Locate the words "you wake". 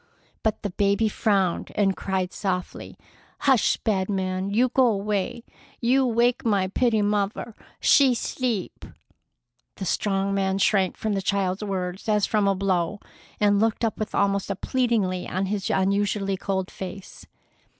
5.79-6.43